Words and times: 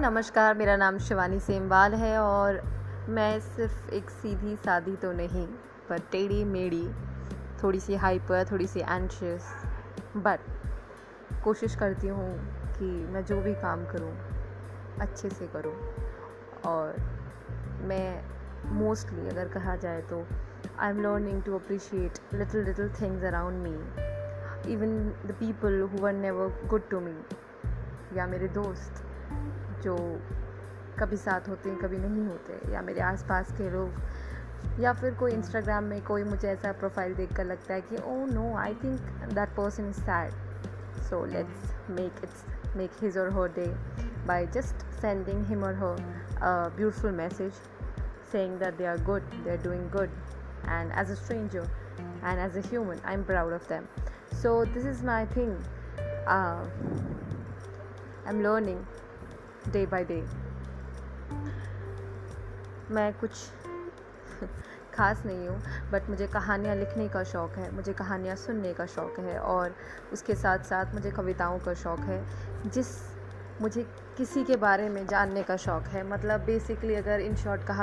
नमस्कार, 0.00 0.54
मेरा 0.54 0.76
नाम 0.76 0.98
शिवानी 0.98 1.38
सेमवाल 1.40 1.94
है 1.94 2.18
और 2.18 2.60
मैं 3.08 3.38
सिर्फ़ 3.40 3.90
एक 3.94 4.10
सीधी 4.10 4.54
सादी 4.56 4.94
तो 4.96 5.10
नहीं, 5.12 5.46
पर 5.88 5.98
टेढ़ी 6.12 6.44
मेढ़ी 6.44 6.86
थोड़ी 7.62 7.80
सी 7.80 7.94
हाइपर 7.94 8.44
थोड़ी 8.50 8.66
सी 8.66 8.80
एंशियस 8.80 9.48
बट 10.16 10.40
कोशिश 11.44 11.74
करती 11.76 12.08
हूँ 12.08 12.28
कि 12.76 12.84
मैं 13.12 13.24
जो 13.24 13.40
भी 13.42 13.54
काम 13.54 13.84
करूँ, 13.84 14.12
अच्छे 15.00 15.30
से 15.30 15.46
करूँ। 15.46 15.74
और 16.64 17.00
मैं 17.88 18.22
मोस्टली 18.74 19.28
अगर 19.28 19.48
कहा 19.48 19.76
जाए 19.76 20.00
तो 20.02 20.24
I 20.78 20.90
am 20.90 21.02
learning 21.02 21.42
to 21.42 21.54
appreciate 21.54 22.34
little 22.34 22.64
little 22.64 22.92
things 23.00 23.24
around 23.24 23.62
me 23.62 24.72
even 24.72 24.96
the 25.26 25.36
people 25.40 25.80
who 25.92 26.06
are 26.06 26.12
never 26.12 26.66
good 26.66 26.88
to 26.90 27.00
me 27.00 27.16
या 28.16 28.26
मेरे 28.26 28.48
दोस्त। 28.62 29.04
जो 29.82 29.96
कभी 31.00 31.16
साथ 31.16 31.48
होते 31.48 31.70
हैं 31.70 31.78
कभी 31.78 31.98
नहीं 31.98 32.26
होते 32.26 32.72
या 32.72 32.82
मेरे 32.82 33.00
आसपास 33.00 33.52
के 33.58 33.70
लोग 33.70 34.80
या 34.80 34.92
फिर 35.00 35.14
कोई 35.14 35.32
इंस्टाग्राम 35.32 35.84
में 35.84 36.00
कोई 36.04 36.24
मुझे 36.24 36.48
ऐसा 36.48 36.72
प्रोफ़ाइल 36.80 37.14
देख 37.14 37.34
कर 37.36 37.44
लगता 37.44 37.74
है 37.74 37.80
कि 37.80 37.96
ओ 37.96 38.14
no 38.32 38.54
I 38.58 38.74
think 38.84 39.32
that 39.34 39.54
person 39.56 39.88
is 39.88 40.00
sad 40.00 41.02
so 41.08 41.24
let's 41.32 41.72
make 41.90 42.24
it's 42.24 42.44
make 42.76 43.02
his 43.02 43.18
or 43.18 43.32
her 43.38 43.52
day 43.58 43.66
by 44.26 44.46
just 44.54 44.86
sending 45.00 45.44
him 45.46 45.64
or 45.64 45.74
her 45.82 46.70
beautiful 46.76 47.12
message 47.12 47.60
saying 48.30 48.58
that 48.58 48.76
they 48.78 48.86
are 48.86 48.98
good, 48.98 49.22
they 49.44 49.50
are 49.50 49.58
doing 49.58 49.88
good, 49.90 50.10
and 50.66 50.92
as 50.92 51.10
a 51.10 51.16
stranger 51.16 51.68
and 52.22 52.38
as 52.38 52.56
a 52.56 52.60
human, 52.60 53.00
I'm 53.04 53.24
proud 53.24 53.52
of 53.52 53.66
them. 53.68 53.88
So, 54.32 54.64
this 54.66 54.84
is 54.84 55.02
my 55.02 55.26
thing. 55.26 55.56
Uh, 56.26 56.64
I'm 58.26 58.42
learning 58.42 58.86
day 59.72 59.86
by 59.86 60.04
day. 60.04 60.24
मैं 62.90 63.12
कुछ 63.12 63.30
ख़ास 64.94 65.22
नहीं 65.26 65.48
हूँ 65.48 65.60
but 65.92 66.08
मुझे 66.10 66.26
कहानियाँ 66.26 66.76
लिखने 66.76 67.08
का 67.08 67.24
शौक़ 67.24 67.52
है, 67.52 67.74
मुझे 67.74 67.92
कहानियाँ 67.92 68.36
सुनने 68.36 68.72
का 68.72 68.86
शौक़ 68.86 69.20
है, 69.20 69.38
और 69.38 69.74
उसके 70.12 70.34
साथ 70.34 70.58
साथ 70.58 70.94
मुझे 70.94 71.10
कविताओं 71.10 71.58
का 71.58 71.74
शौक़ 71.74 72.00
है, 72.00 72.24
जिस 72.66 72.86
मुझे 73.62 73.82
किसी 74.18 74.44
के 74.44 74.56
बारे 74.56 74.88
में 74.88 75.06
जानने 75.06 75.42
का 75.42 75.56
शौक़ 75.56 75.84
है। 75.84 76.08
मतलब 76.08 76.40
बेसिकली 76.40 76.94
अगर 76.94 77.20
इन 77.20 77.36
शॉर्ट 77.36 77.62
कहा 77.62 77.76